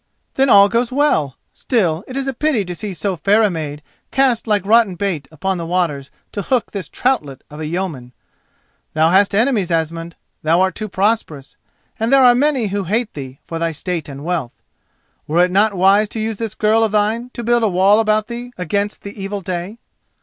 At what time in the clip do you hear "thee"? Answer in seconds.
13.13-13.37, 18.25-18.51